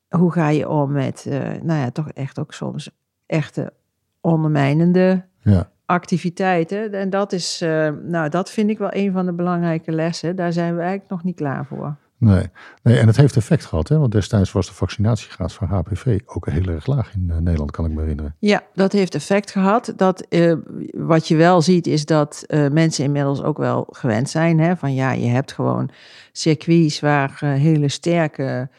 [0.10, 2.90] hoe ga je om met, uh, nou ja, toch echt ook soms
[3.26, 3.74] echte
[4.22, 5.72] ondermijnende ja.
[5.86, 6.94] activiteiten.
[6.94, 10.36] En dat is, uh, nou, dat vind ik wel een van de belangrijke lessen.
[10.36, 11.96] Daar zijn we eigenlijk nog niet klaar voor.
[12.22, 12.46] Nee.
[12.84, 13.98] nee, en het heeft effect gehad, hè?
[13.98, 17.86] want destijds was de vaccinatiegraad van HPV ook heel erg laag in uh, Nederland, kan
[17.86, 18.36] ik me herinneren.
[18.40, 19.94] Ja, dat heeft effect gehad.
[19.96, 20.54] Dat, uh,
[20.92, 24.60] wat je wel ziet is dat uh, mensen inmiddels ook wel gewend zijn.
[24.60, 24.76] Hè?
[24.76, 25.90] Van ja, je hebt gewoon
[26.32, 28.70] circuits waar hele sterke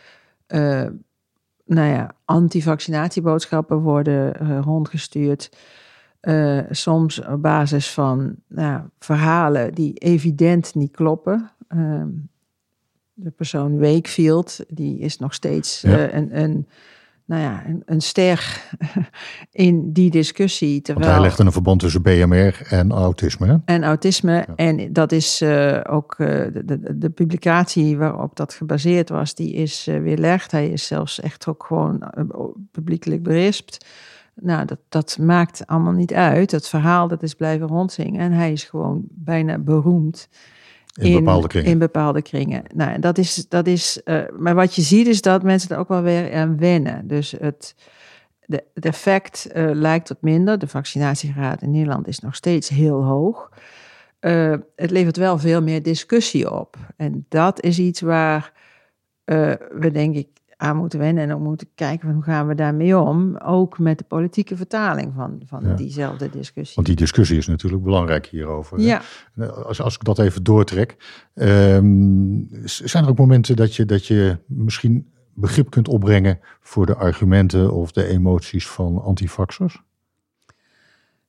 [1.64, 5.50] nou ja, anti-vaccinatieboodschappen worden rondgestuurd.
[6.70, 11.50] soms op basis van nou, verhalen die evident niet kloppen.
[11.68, 12.08] Ehm,
[13.22, 16.66] de persoon Wakefield, die is nog steeds uh, een, een,
[17.24, 18.62] nou ja, een, een ster
[19.50, 20.80] in die discussie.
[20.80, 23.62] Terwijl, Want hij legde een verband tussen BMR en autisme.
[23.64, 24.46] En autisme.
[24.56, 29.52] En dat is uh, ook uh, de, de, de, publicatie waarop dat gebaseerd was, die
[29.52, 30.50] is weerlegd.
[30.50, 32.12] Hij is zelfs echt ook gewoon
[32.70, 33.86] publiekelijk berispt.
[34.34, 36.50] Nou, dat, dat maakt allemaal niet uit.
[36.50, 38.20] Het verhaal dat is blijven rondzingen.
[38.20, 40.28] En hij is gewoon bijna beroemd
[40.92, 41.70] in, bepaalde kringen.
[41.70, 42.62] In bepaalde kringen.
[42.74, 45.88] Nou, dat is, dat is, uh, maar wat je ziet is dat mensen er ook
[45.88, 47.06] wel weer aan wennen.
[47.06, 47.74] Dus het,
[48.46, 50.58] de, het effect uh, lijkt wat minder.
[50.58, 53.50] De vaccinatiegraad in Nederland is nog steeds heel hoog.
[54.20, 56.76] Uh, het levert wel veel meer discussie op.
[56.96, 58.52] En dat is iets waar
[59.70, 60.28] we denk ik
[60.62, 63.36] aan moeten wennen en ook moeten kijken van hoe gaan we daarmee om.
[63.36, 66.74] Ook met de politieke vertaling van, van diezelfde discussie.
[66.74, 68.80] Want die discussie is natuurlijk belangrijk hierover.
[68.80, 69.02] Ja.
[69.64, 70.96] Als, als ik dat even doortrek,
[71.34, 76.94] um, zijn er ook momenten dat je, dat je misschien begrip kunt opbrengen voor de
[76.94, 79.82] argumenten of de emoties van antifaxers?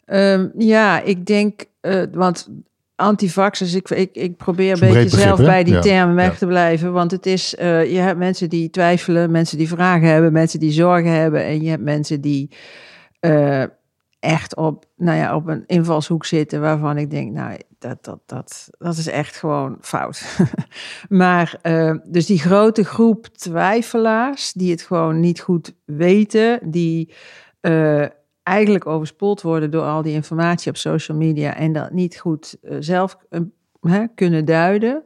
[0.06, 2.50] Um, ja, ik denk, uh, want
[2.96, 6.94] antivaxers, ik, ik, ik probeer een beetje zelf bij die termen weg te blijven.
[6.94, 10.72] Want het is, uh, je hebt mensen die twijfelen, mensen die vragen hebben, mensen die
[10.72, 11.44] zorgen hebben.
[11.44, 12.50] En je hebt mensen die
[13.22, 13.64] uh,
[14.20, 18.70] echt op, nou ja, op een invalshoek zitten waarvan ik denk, nou, dat, dat, dat,
[18.78, 20.38] dat is echt gewoon fout.
[21.10, 27.14] maar uh, dus die grote groep twijfelaars die het gewoon niet goed weten, die
[28.44, 32.78] eigenlijk overspoeld worden door al die informatie op social media en dat niet goed uh,
[32.80, 33.40] zelf uh,
[33.82, 35.04] hè, kunnen duiden,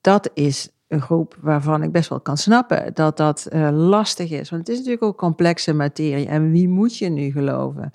[0.00, 4.50] dat is een groep waarvan ik best wel kan snappen dat dat uh, lastig is.
[4.50, 6.26] Want het is natuurlijk ook complexe materie.
[6.26, 7.92] En wie moet je nu geloven?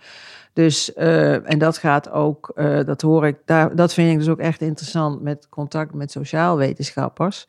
[0.54, 2.52] Dus, en dat gaat ook,
[2.86, 7.46] dat hoor ik, daar, dat vind ik dus ook echt interessant met contact met sociaalwetenschappers.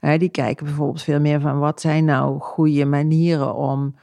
[0.00, 3.94] Uh, die kijken bijvoorbeeld veel meer van wat zijn nou goede manieren om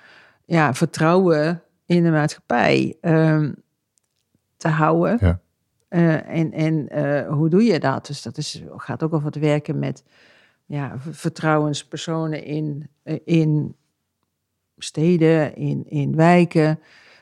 [0.46, 1.62] ja, vertrouwen
[1.96, 3.56] in de maatschappij um,
[4.58, 5.18] te houden.
[5.20, 5.40] Ja.
[6.24, 8.06] en en hoe doe je dat?
[8.08, 10.04] Dus dat is, gaat ook over het werken met
[10.66, 12.90] ja, vertrouwenspersonen in,
[13.26, 13.76] in
[14.78, 16.80] steden, in, in wijken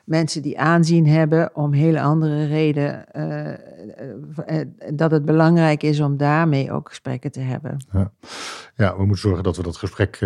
[0.09, 3.05] mensen die aanzien hebben om hele andere reden.
[3.15, 4.61] Uh,
[4.93, 7.85] dat het belangrijk is om daarmee ook gesprekken te hebben.
[7.91, 8.11] Ja,
[8.75, 10.19] ja we moeten zorgen dat we dat gesprek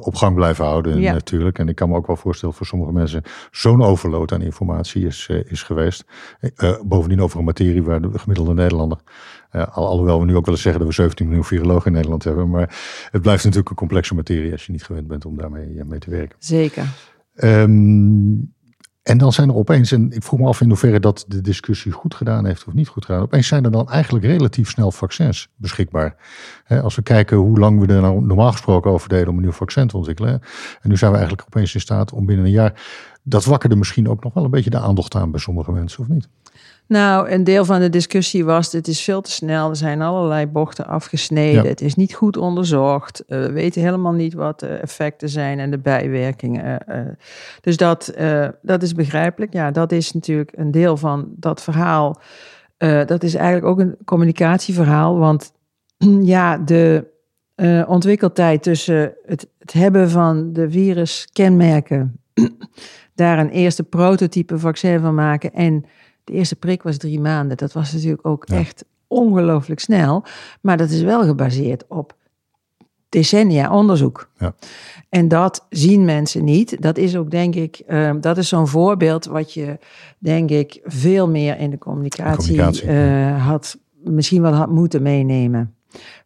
[0.00, 1.12] op gang blijven houden ja.
[1.12, 1.58] natuurlijk.
[1.58, 5.28] En ik kan me ook wel voorstellen voor sommige mensen zo'n overload aan informatie is,
[5.46, 6.04] is geweest.
[6.84, 8.98] bovendien over een materie waar de gemiddelde Nederlander
[9.70, 12.50] alhoewel we nu ook wel eens zeggen dat we 17 miljoen virologen in Nederland hebben.
[12.50, 12.76] Maar
[13.10, 16.10] het blijft natuurlijk een complexe materie als je niet gewend bent om daarmee mee te
[16.10, 16.36] werken.
[16.38, 16.84] Zeker.
[17.34, 18.54] Um,
[19.02, 21.92] en dan zijn er opeens, en ik vroeg me af in hoeverre dat de discussie
[21.92, 23.22] goed gedaan heeft of niet goed gedaan.
[23.22, 26.16] Opeens zijn er dan eigenlijk relatief snel vaccins beschikbaar.
[26.82, 29.52] als we kijken hoe lang we er nou normaal gesproken over deden om een nieuw
[29.52, 30.40] vaccin te ontwikkelen.
[30.80, 32.82] En nu zijn we eigenlijk opeens in staat om binnen een jaar.
[33.22, 36.08] Dat wakkerde misschien ook nog wel een beetje de aandacht aan bij sommige mensen, of
[36.08, 36.28] niet?
[36.92, 39.70] Nou, een deel van de discussie was: het is veel te snel.
[39.70, 41.66] Er zijn allerlei bochten afgesneden.
[41.66, 43.24] Het is niet goed onderzocht.
[43.28, 46.78] Uh, we weten helemaal niet wat de effecten zijn en de bijwerkingen.
[46.88, 46.96] Uh,
[47.60, 49.52] dus dat, uh, dat is begrijpelijk.
[49.52, 52.20] Ja, dat is natuurlijk een deel van dat verhaal.
[53.06, 55.18] dat is eigenlijk ook een communicatieverhaal.
[55.18, 55.52] Want
[56.36, 57.10] ja, de
[57.86, 62.20] ontwikkeltijd tussen het, het hebben van de viruskenmerken,
[63.14, 65.84] daar een eerste prototype vaccin van maken en
[66.24, 67.56] de eerste prik was drie maanden.
[67.56, 70.24] Dat was natuurlijk ook echt ongelooflijk snel.
[70.60, 72.16] Maar dat is wel gebaseerd op
[73.08, 74.30] decennia onderzoek.
[74.38, 74.54] Ja.
[75.08, 76.82] En dat zien mensen niet.
[76.82, 79.78] Dat is ook, denk ik, uh, dat is zo'n voorbeeld wat je,
[80.18, 85.74] denk ik, veel meer in de communicatie, communicatie uh, had, misschien wel had moeten meenemen.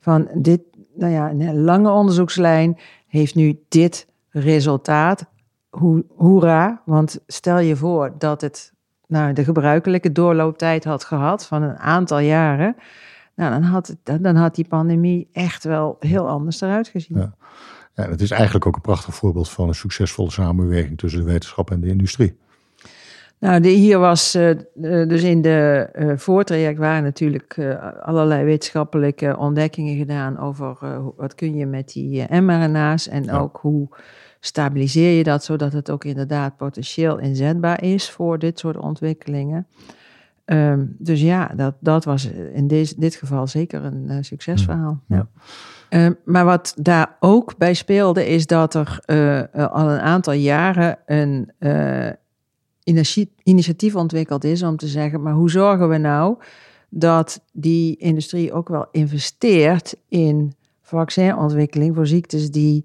[0.00, 0.60] Van dit,
[0.94, 5.24] nou ja, een lange onderzoekslijn heeft nu dit resultaat.
[5.70, 8.72] Ho hoera, want stel je voor dat het
[9.06, 12.76] nou, de gebruikelijke doorlooptijd had gehad van een aantal jaren,
[13.34, 17.18] nou, dan, had, dan had die pandemie echt wel heel anders eruit gezien.
[17.18, 17.34] Ja.
[17.94, 21.70] ja, het is eigenlijk ook een prachtig voorbeeld van een succesvolle samenwerking tussen de wetenschap
[21.70, 22.36] en de industrie.
[23.38, 24.56] Nou, de, hier was uh,
[25.08, 30.76] dus in de uh, voortraject waren natuurlijk uh, allerlei wetenschappelijke ontdekkingen gedaan over
[31.16, 33.88] wat kun je met die mRNA's en ook hoe
[34.46, 39.66] stabiliseer je dat zodat het ook inderdaad potentieel inzetbaar is voor dit soort ontwikkelingen.
[40.44, 45.00] Um, dus ja, dat, dat was in deze, dit geval zeker een uh, succesverhaal.
[45.08, 45.28] Ja.
[45.90, 46.06] ja.
[46.06, 50.98] Um, maar wat daar ook bij speelde, is dat er uh, al een aantal jaren
[51.06, 52.10] een uh,
[53.42, 56.36] initiatief ontwikkeld is om te zeggen: maar hoe zorgen we nou
[56.88, 62.84] dat die industrie ook wel investeert in vaccinontwikkeling voor ziektes die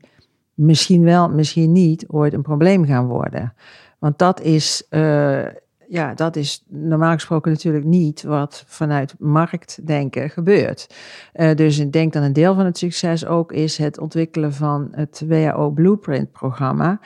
[0.62, 3.54] misschien wel, misschien niet ooit een probleem gaan worden.
[4.00, 5.46] Want dat is, uh,
[5.88, 10.96] ja, dat is normaal gesproken natuurlijk niet wat vanuit marktdenken gebeurt.
[11.34, 14.88] Uh, dus ik denk dat een deel van het succes ook is het ontwikkelen van
[14.92, 17.00] het WHO Blueprint programma.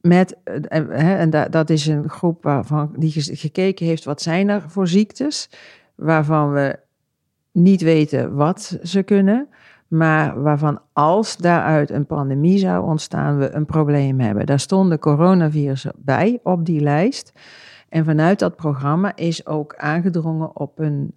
[0.00, 4.62] Met, uh, en dat, dat is een groep waarvan die gekeken heeft wat zijn er
[4.66, 5.50] voor ziektes
[5.94, 6.78] waarvan we
[7.52, 9.48] niet weten wat ze kunnen
[9.88, 14.46] maar waarvan als daaruit een pandemie zou ontstaan, we een probleem hebben.
[14.46, 17.32] Daar stonden coronavirussen bij op die lijst.
[17.88, 21.14] En vanuit dat programma is ook aangedrongen op een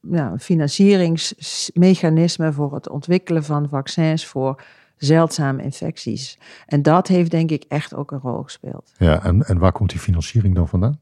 [0.00, 4.62] nou, financieringsmechanisme voor het ontwikkelen van vaccins voor
[4.96, 6.38] zeldzame infecties.
[6.66, 8.92] En dat heeft denk ik echt ook een rol gespeeld.
[8.98, 10.98] Ja, en, en waar komt die financiering dan vandaan?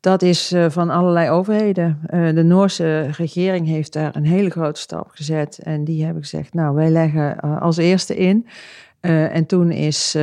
[0.00, 2.00] Dat is uh, van allerlei overheden.
[2.10, 5.58] Uh, de Noorse regering heeft daar een hele grote stap gezet.
[5.58, 8.46] En die hebben gezegd, nou, wij leggen uh, als eerste in.
[9.00, 10.14] en toen is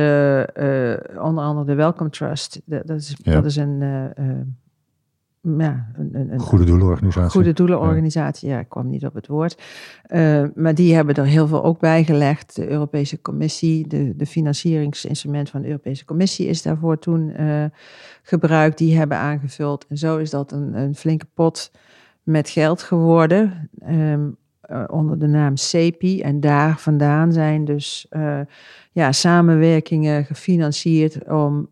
[1.18, 3.32] onder andere de Welcome Trust, dat, dat is, ja.
[3.32, 3.82] dat is een
[5.40, 7.30] ja, een, een, goede doelenorganisatie.
[7.30, 8.58] Goede doelenorganisatie, ja.
[8.58, 9.62] ik kwam niet op het woord.
[10.08, 12.56] Uh, maar die hebben er heel veel ook bij gelegd.
[12.56, 17.64] De Europese Commissie, de, de financieringsinstrument van de Europese Commissie is daarvoor toen uh,
[18.22, 18.78] gebruikt.
[18.78, 19.86] Die hebben aangevuld.
[19.88, 21.72] En zo is dat een, een flinke pot
[22.22, 23.70] met geld geworden.
[23.88, 24.36] Um,
[24.70, 26.20] uh, onder de naam CEPI.
[26.20, 28.06] En daar vandaan zijn dus
[28.92, 31.68] ja, samenwerkingen gefinancierd om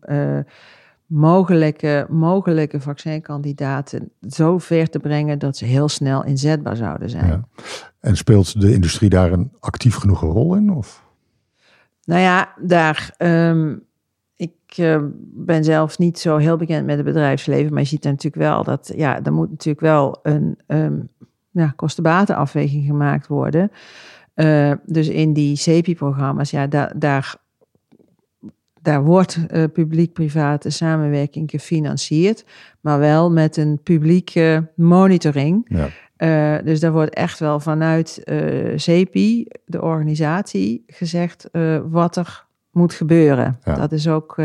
[1.07, 7.27] mogelijke, mogelijke vaccinkandidaten zo ver te brengen dat ze heel snel inzetbaar zouden zijn.
[7.27, 7.47] Ja.
[7.99, 10.71] En speelt de industrie daar een actief genoeg rol in?
[10.71, 11.03] Of?
[12.03, 13.13] Nou ja, daar.
[13.17, 13.75] Ehm,
[14.35, 14.97] ik uh,
[15.33, 18.91] ben zelf niet zo heel bekend met het bedrijfsleven, maar je ziet natuurlijk wel dat
[18.95, 21.09] ja, er moet natuurlijk wel een um,
[21.51, 23.71] ja, kostenbatenafweging gemaakt worden.
[24.35, 27.35] Uh, dus in die CEPI-programma's, ja, daar
[28.87, 32.45] daar wordt uh, publiek-private samenwerking gefinancierd,
[32.81, 35.65] maar wel met een publieke monitoring.
[35.67, 35.87] Ja.
[36.57, 41.49] Uh, dus daar wordt echt wel vanuit uh, CEPI, de organisatie, gezegd
[41.89, 43.59] wat er moet gebeuren.
[43.63, 43.75] Ja.
[43.75, 44.35] Dat is ook,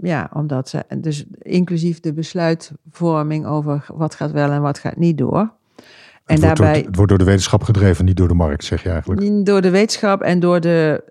[0.00, 5.18] ja, omdat ze, dus inclusief de besluitvorming over wat gaat wel en wat gaat niet
[5.18, 5.52] door.
[6.24, 8.64] En het, daarbij, wordt door, het wordt door de wetenschap gedreven, niet door de markt,
[8.64, 9.46] zeg je eigenlijk?
[9.46, 11.04] Door de wetenschap en door de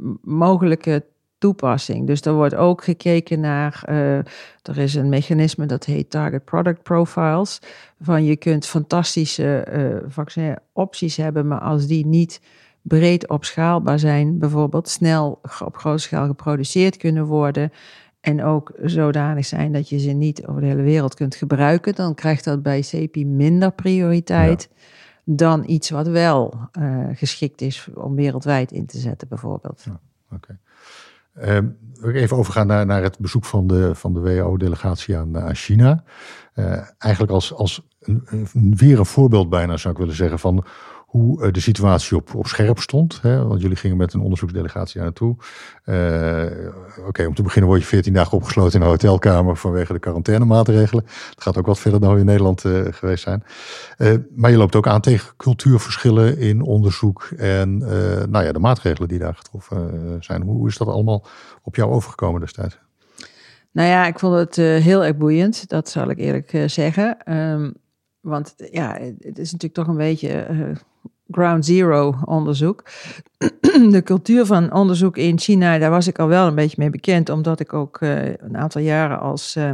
[0.00, 1.04] uh, mogelijke
[1.38, 2.06] toepassing.
[2.06, 4.16] Dus er wordt ook gekeken naar, uh,
[4.62, 7.60] er is een mechanisme dat heet Target Product Profiles.
[8.00, 12.40] Van je kunt fantastische uh, vaccinopties hebben, maar als die niet
[12.82, 17.72] breed opschaalbaar zijn, bijvoorbeeld snel op grote schaal geproduceerd kunnen worden,
[18.20, 22.14] en ook zodanig zijn dat je ze niet over de hele wereld kunt gebruiken, dan
[22.14, 24.68] krijgt dat bij CEPI minder prioriteit
[25.24, 29.82] dan iets wat wel uh, geschikt is om wereldwijd in te zetten, bijvoorbeeld.
[29.84, 30.00] Ja,
[30.30, 30.34] Oké.
[30.34, 30.58] Okay.
[31.56, 31.66] Ehm,
[32.14, 36.04] even overgaan naar, naar het bezoek van de, van de WHO-delegatie aan, aan China.
[36.54, 40.64] Uh, eigenlijk als, als een, een, weer een voorbeeld bijna zou ik willen zeggen van
[41.08, 43.18] hoe eh, de situatie op, op scherp stond.
[43.22, 43.46] Hè?
[43.46, 45.36] Want jullie gingen met een onderzoeksdelegatie naartoe.
[45.84, 49.98] Uh, Oké, om te beginnen word je 14 dagen opgesloten in een hotelkamer vanwege de
[49.98, 51.04] quarantainemaatregelen.
[51.04, 53.44] Dat gaat ook wat verder dan we in Nederland uh, geweest zijn.
[54.36, 57.78] maar je loopt ook aan tegen cultuurverschillen in onderzoek en
[58.30, 60.42] nou ja, de maatregelen die daar getroffen zijn.
[60.42, 61.26] Hoe is dat allemaal
[61.62, 62.78] op jou overgekomen destijds?
[63.72, 67.36] Nou ja, ik vond het heel erg boeiend, dat zal ik eerlijk zeggen.
[67.38, 67.74] Um,
[68.20, 70.46] want ja, het is natuurlijk toch een beetje
[71.30, 72.82] ground zero onderzoek.
[73.90, 77.28] De cultuur van onderzoek in China, daar was ik al wel een beetje mee bekend,
[77.28, 79.70] omdat ik ook uh, een aantal jaren als uh,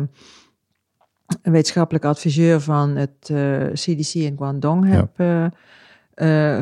[1.42, 5.10] wetenschappelijk adviseur van het uh, eh, CDC in Guangdong heb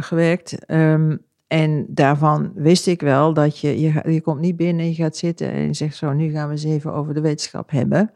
[0.04, 0.70] gewerkt.
[0.70, 5.52] Um, en daarvan wist ik wel dat je, je, komt niet binnen, je gaat zitten
[5.52, 8.10] en je zegt zo, nu gaan we eens even over de wetenschap hebben.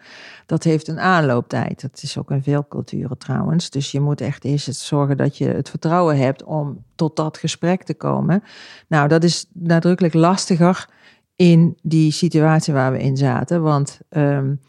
[0.47, 1.81] Dat heeft een aanlooptijd.
[1.81, 3.71] Dat is ook in veel culturen trouwens.
[3.71, 7.83] Dus je moet echt eerst zorgen dat je het vertrouwen hebt om tot dat gesprek
[7.83, 8.43] te komen.
[8.89, 10.89] Nou, dat is nadrukkelijk lastiger
[11.35, 13.63] in die situatie waar we in zaten.
[13.63, 14.61] Want um,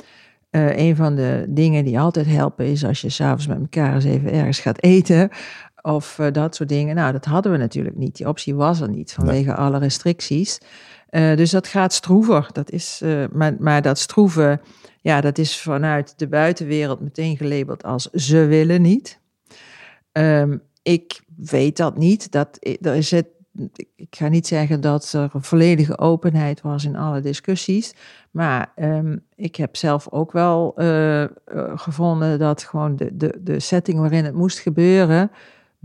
[0.51, 4.03] uh, een van de dingen die altijd helpen is als je s'avonds met elkaar eens
[4.03, 5.29] even ergens gaat eten
[5.87, 6.95] of uh, dat soort dingen.
[6.95, 8.15] Nou, dat hadden we natuurlijk niet.
[8.15, 10.57] Die optie was er niet vanwege alle restricties.
[11.09, 12.49] Uh, dus dat gaat stroever.
[12.51, 14.61] Dat is, uh, maar, maar dat stroeven,
[15.01, 19.19] ja, dat is vanuit de buitenwereld meteen gelabeld als ze willen niet.
[20.11, 22.31] Um, ik weet dat niet.
[22.31, 23.27] Dat, er is het,
[23.95, 27.93] ik ga niet zeggen dat er een volledige openheid was in alle discussies.
[28.31, 30.73] Maar um, ik heb zelf ook wel
[31.75, 35.31] gevonden dat gewoon de, de, de setting waarin het moest gebeuren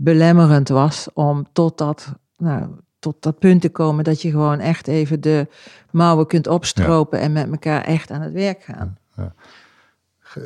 [0.03, 2.67] belemmerend was om tot dat, nou,
[2.99, 5.47] tot dat punt te komen dat je gewoon echt even de
[5.91, 8.97] mouwen kunt opstropen en met elkaar echt aan het werk gaan.
[9.15, 9.33] Ja.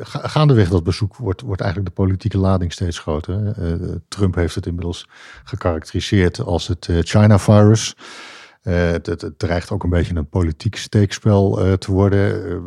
[0.02, 3.58] Gaandeweg dat bezoek wordt, wordt eigenlijk de politieke lading steeds groter.
[3.58, 5.08] Uh, Trump heeft het inmiddels
[5.44, 7.96] gekarakteriseerd als het uh, China-virus.
[8.62, 12.62] Uh, het, het, dreigt ook een beetje een politiek steekspel te worden.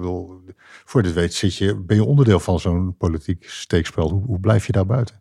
[0.86, 4.10] voor dit weet zit je, ben je onderdeel van zo'n politiek steekspel.
[4.10, 5.21] Hoe, hoe blijf je daar buiten?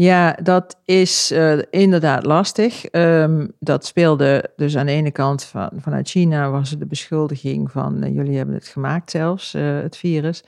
[0.00, 2.92] Ja, dat is uh, inderdaad lastig.
[2.92, 7.70] Um, dat speelde dus aan de ene kant van, vanuit China was er de beschuldiging
[7.70, 10.44] van uh, jullie hebben het gemaakt zelfs, uh, het virus.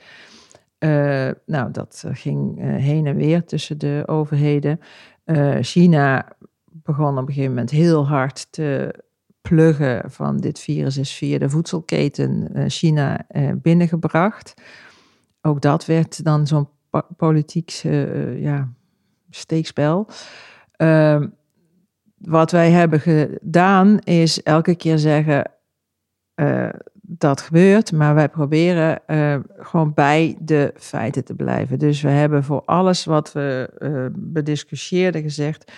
[1.45, 4.79] nou, dat ging heen en weer tussen de overheden.
[5.61, 6.27] China
[6.65, 8.95] begon op een gegeven moment heel hard te
[9.41, 14.53] pluggen van dit virus is via de voedselketen China binnengebracht.
[15.41, 16.67] Ook dat werd dan zo'n
[17.17, 17.69] politiek
[18.35, 18.69] ja,
[19.31, 20.07] steekspel.
[20.77, 21.21] Uh,
[22.17, 25.51] wat wij hebben gedaan is elke keer zeggen
[26.35, 26.69] uh,
[27.01, 31.79] dat gebeurt, maar wij proberen uh, gewoon bij de feiten te blijven.
[31.79, 35.71] Dus we hebben voor alles wat we uh, bediscussieerden gezegd,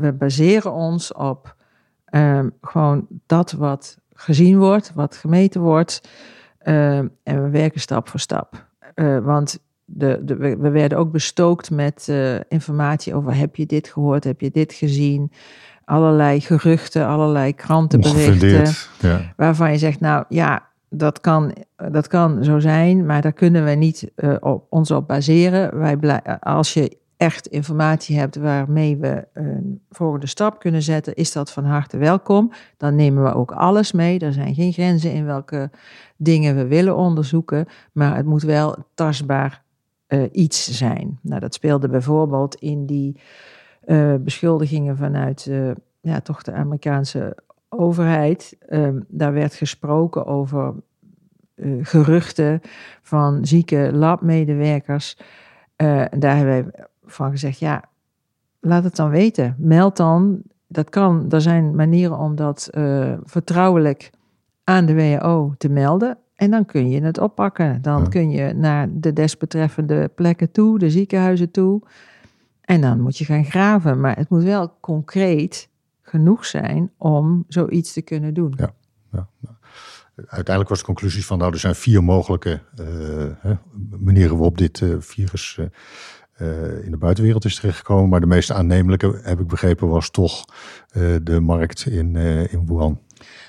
[0.00, 1.56] we baseren ons op
[2.04, 6.08] ehm, gewoon dat wat gezien wordt, wat gemeten wordt,
[6.58, 8.66] ehm, en we werken stap voor stap.
[9.22, 14.24] want de, de, we werden ook bestookt met uh, informatie over heb je dit gehoord,
[14.24, 15.32] heb je dit gezien.
[15.84, 18.72] Allerlei geruchten, allerlei krantenberichten.
[19.00, 19.32] Ja.
[19.36, 21.54] Waarvan je zegt, nou ja, dat kan,
[21.90, 25.78] dat kan zo zijn, maar daar kunnen we niet uh, op, ons op baseren.
[25.78, 31.52] Wij als je echt informatie hebt waarmee we een volgende stap kunnen zetten, is dat
[31.52, 32.52] van harte welkom.
[32.76, 34.18] Dan nemen we ook alles mee.
[34.18, 35.70] Er zijn geen grenzen in welke
[36.16, 39.63] dingen we willen onderzoeken, maar het moet wel tastbaar
[40.14, 41.18] uh, iets zijn.
[41.22, 43.20] Nou, dat speelde bijvoorbeeld in die
[43.86, 47.36] uh, beschuldigingen vanuit uh, ja, toch de Amerikaanse
[47.68, 48.56] overheid.
[48.70, 50.74] Um, daar werd gesproken over
[51.82, 52.60] geruchten
[53.02, 55.16] van zieke labmedewerkers.
[56.10, 57.84] daar hebben wij van gezegd, ja,
[58.60, 59.54] laat het dan weten.
[59.58, 60.42] Meld dan.
[60.66, 61.30] Dat kan.
[61.30, 62.68] Er zijn manieren om dat
[63.24, 64.10] vertrouwelijk
[64.64, 66.18] aan de WHO te melden.
[66.34, 67.82] En dan kun je het oppakken.
[67.82, 71.82] Dan kun je naar de desbetreffende plekken toe, de ziekenhuizen toe.
[72.60, 74.00] En dan moet je gaan graven.
[74.00, 75.68] Maar het moet wel concreet
[76.02, 78.54] genoeg zijn om zoiets te kunnen doen.
[78.56, 78.74] Ja,
[79.12, 79.28] ja.
[80.16, 83.56] Uiteindelijk was de conclusie van, nou, er zijn vier mogelijke uh,
[84.00, 85.58] manieren waarop dit uh, virus
[86.40, 88.08] uh, in de buitenwereld is terechtgekomen.
[88.08, 90.44] Maar de meest aannemelijke, heb ik begrepen, was toch
[91.22, 92.16] de markt in,
[92.50, 93.00] in Wuhan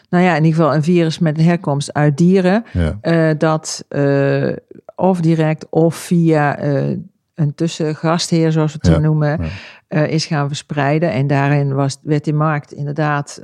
[0.09, 2.97] nou ja, in ieder geval een virus met een herkomst uit dieren, ja.
[3.01, 4.53] uh, dat uh,
[4.95, 6.97] of direct of via uh,
[7.33, 8.99] een tussengastheer, zoals we het ja.
[8.99, 9.39] noemen,
[9.87, 11.11] is gaan verspreiden.
[11.11, 13.41] En daarin was, werd die markt inderdaad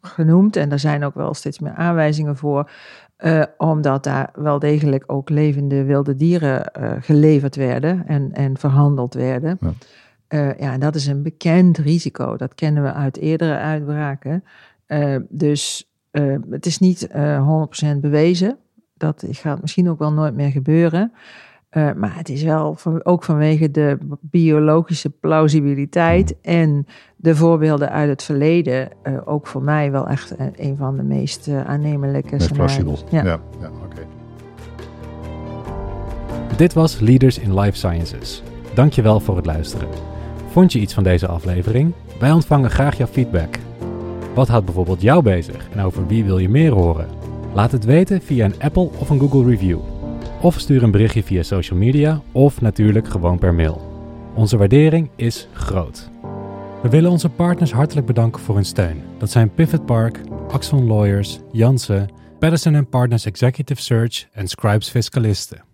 [0.00, 0.56] genoemd.
[0.56, 2.70] En er zijn ook wel steeds meer aanwijzingen voor.
[3.56, 9.58] omdat daar wel degelijk ook levende wilde dieren geleverd werden en, en verhandeld werden.
[10.28, 10.54] Ja.
[10.58, 12.36] ja, en dat is een bekend risico.
[12.36, 14.44] Dat kennen we uit eerdere uitbraken.
[14.92, 18.58] Uh, dus uh, het is niet uh, eh, 100% bewezen.
[18.94, 21.12] Dat gaat misschien ook wel nooit meer gebeuren.
[21.72, 26.86] maar het is wel van, ook vanwege de biologische plausibiliteit en
[27.16, 28.88] de voorbeelden uit het verleden
[29.24, 33.04] ook voor mij wel echt een van de meest aannemelijke scenario's.
[33.10, 34.06] Ja, ja, ja oké.
[36.56, 38.42] Dit was Leaders in Life Sciences.
[38.74, 39.88] Dankjewel voor het luisteren.
[40.50, 41.92] Vond je iets van deze aflevering?
[42.18, 43.58] Wij ontvangen graag jouw feedback.
[44.34, 47.08] Wat houdt bijvoorbeeld jou bezig en over wie wil je meer horen?
[47.54, 49.78] Laat het weten via een Apple of een Google review.
[50.40, 53.90] Of stuur een berichtje via social media of natuurlijk gewoon per mail.
[54.34, 56.10] Onze waardering is groot.
[56.82, 59.02] We willen onze partners hartelijk bedanken voor hun steun.
[59.18, 60.20] Dat zijn Pivot Park,
[60.50, 62.08] Axon Lawyers, Janssen,
[62.38, 65.71] Patterson Partners Executive Search en Scribes Fiscalisten.